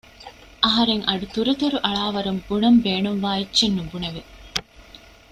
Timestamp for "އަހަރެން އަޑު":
0.63-1.25